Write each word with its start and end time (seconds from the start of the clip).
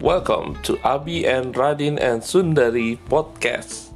Welcome 0.00 0.56
to 0.62 0.80
Abi 0.82 1.26
and 1.26 1.52
Radin 1.54 2.00
and 2.00 2.22
Sundari 2.24 2.96
podcast. 3.12 3.89